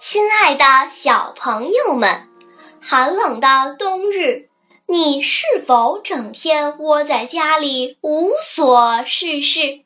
[0.00, 2.28] 亲爱的小朋友们，
[2.80, 4.48] 寒冷的冬日，
[4.86, 9.80] 你是否整天窝在家里无所事事？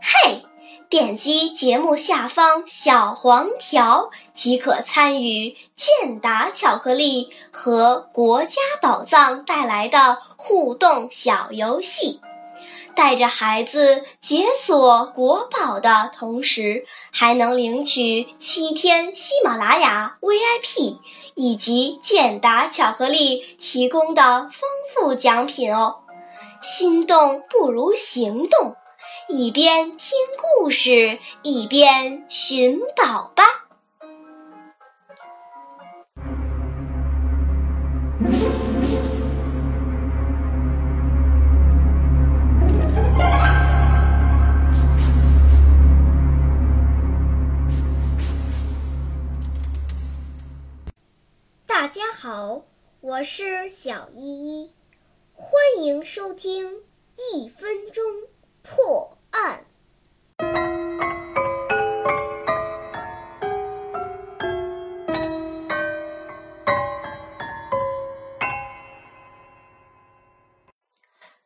[0.00, 0.42] 嘿，
[0.88, 12.22] 点击节目下方小黄条即可参与健达巧克力和国家宝藏带来的互动小游戏。
[12.94, 20.98] 带着孩子解锁国宝的同时，还能领取七天喜马拉雅 VIP
[21.34, 25.96] 以及健达巧克力提供的丰富奖品哦！
[26.62, 28.76] 心动不如行动，
[29.28, 30.16] 一边听
[30.58, 33.44] 故事一边寻宝吧！
[51.84, 52.62] 大家好，
[53.02, 54.74] 我是小依依，
[55.34, 56.82] 欢迎收听
[57.14, 58.02] 一分钟
[58.62, 59.66] 破案。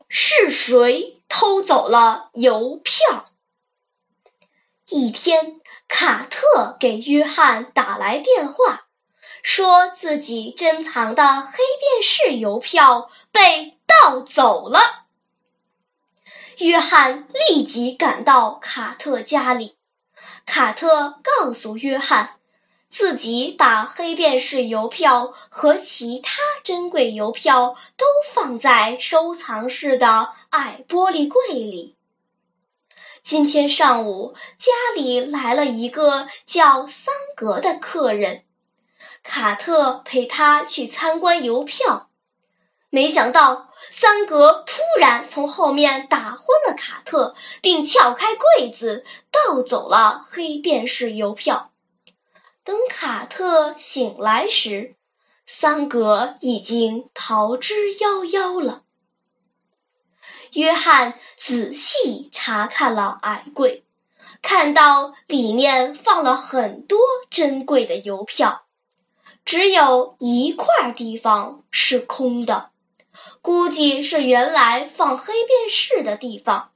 [0.08, 3.24] 是谁偷走了邮票？
[4.88, 8.84] 一天，卡特给约翰打来电话。
[9.42, 15.06] 说自己珍藏的黑便士邮票被盗走了。
[16.58, 19.76] 约翰立即赶到卡特家里。
[20.44, 22.36] 卡特告诉约翰，
[22.90, 31.96] 自己把黑便士邮票和其他珍贵邮票都放在收藏室的矮玻璃柜里。
[33.22, 38.44] 今天上午，家里来了一个叫桑格的客人。
[39.28, 42.08] 卡特陪他去参观邮票，
[42.88, 51.70] 没想到桑格突然从后面打昏了卡特，并撬开柜子盗走了黑便士邮票。
[52.64, 54.96] 等卡特醒来时，
[55.44, 58.82] 桑格已经逃之夭夭了。
[60.52, 63.84] 约翰仔细查看了矮柜，
[64.40, 68.64] 看到里面放了很多珍贵的邮票。
[69.48, 72.68] 只有一块地方是空的，
[73.40, 76.70] 估计是原来放黑便士的地方。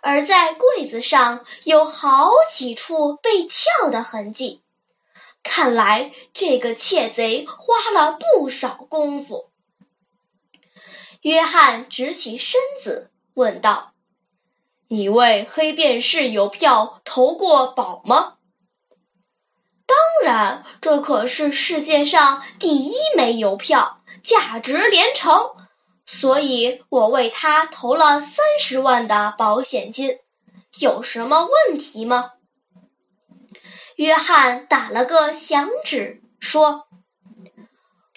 [0.00, 4.62] 而在柜子上有好几处被撬的痕迹，
[5.44, 9.50] 看来这个窃贼花了不少功夫。
[11.20, 13.92] 约翰直起身子问道
[14.88, 18.38] ：“你为黑便士邮票投过保吗？”
[19.92, 25.50] 当然，这可是世界上第一枚邮票，价值连城，
[26.06, 30.18] 所以我为它投了三十万的保险金。
[30.78, 32.30] 有什么问题吗？
[33.96, 36.86] 约翰打了个响指，说：“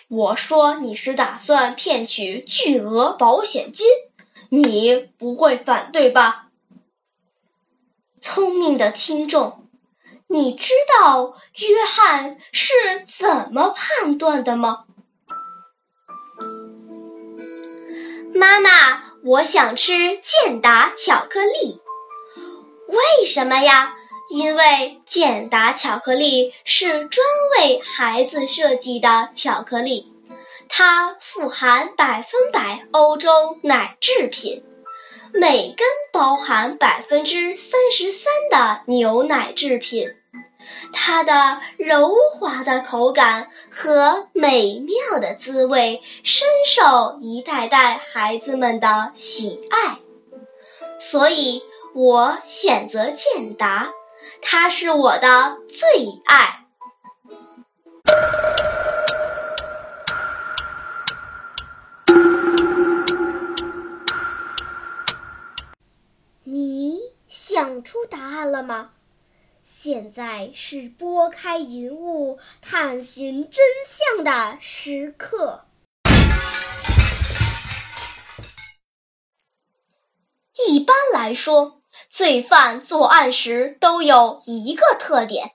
[0.08, 3.86] 我说你是打算骗取巨额保险金，
[4.48, 6.48] 你不会反对吧？”
[8.22, 9.65] 聪明的听众。
[10.28, 12.74] 你知道约翰是
[13.08, 14.86] 怎么判断的吗？
[18.34, 21.80] 妈妈，我想吃健达巧克力。
[22.88, 23.96] 为什么呀？
[24.30, 27.26] 因为健达巧克力是专
[27.58, 30.12] 为孩子设计的巧克力，
[30.68, 34.64] 它富含百分百欧洲奶制品。
[35.38, 40.16] 每根包含百分之三十三的牛奶制品，
[40.94, 50.00] 它的柔滑的口感和美妙的滋味深受一代代孩子们的喜爱，
[51.00, 51.62] 所以
[51.94, 53.90] 我选择健达，
[54.42, 56.66] 它是我的最爱。
[67.86, 68.90] 出答案了吗？
[69.62, 75.66] 现在是拨开云雾探寻真相的时刻。
[80.68, 85.52] 一般来说，罪犯作案时都有一个特点，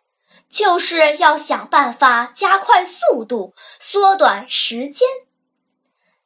[0.49, 5.09] 就是要想办法加快速度，缩短时间。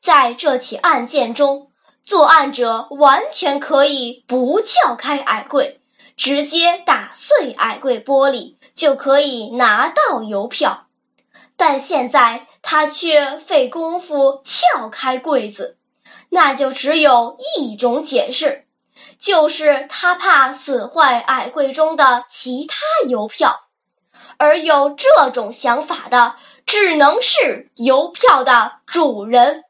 [0.00, 1.70] 在这起案件中。
[2.06, 5.80] 作案者完全可以不撬开矮柜，
[6.16, 10.86] 直接打碎矮柜玻璃就可以拿到邮票。
[11.56, 15.78] 但现在他却费功夫撬开柜子，
[16.28, 18.66] 那就只有一种解释，
[19.18, 22.76] 就是他怕损坏矮柜中的其他
[23.08, 23.68] 邮票。
[24.36, 26.34] 而有这种想法的，
[26.66, 29.62] 只能是邮票的主人，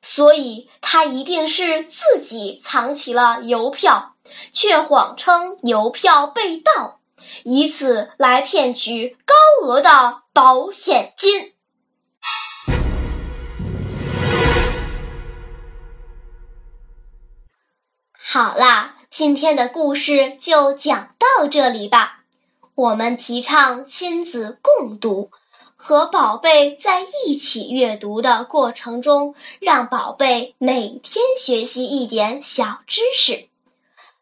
[0.00, 4.13] 所以他一定是自己藏起了邮票，
[4.52, 7.00] 却谎称邮票被盗。
[7.42, 11.52] 以此来骗取高额的保险金。
[18.16, 22.24] 好啦，今天的故事就讲到这里吧。
[22.74, 25.30] 我们提倡亲子共读，
[25.76, 33.48] 和宝贝在一起阅读的过程中，让宝贝每天学习一点小知识。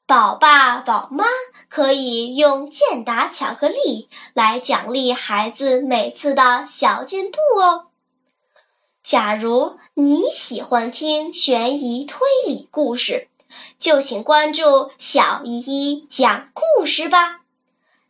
[0.07, 1.25] 宝爸宝妈。
[1.69, 7.87] 可以用健达巧克力来奖励孩子每次的小进步哦。
[9.03, 13.29] 假如你喜欢听悬疑推理故事，
[13.79, 17.41] 就请关注小依依讲故事吧。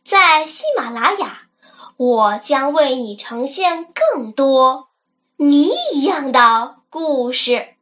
[0.03, 1.43] 在喜马拉雅，
[1.95, 4.89] 我将为你呈现更多
[5.37, 7.72] 谜一样的故事。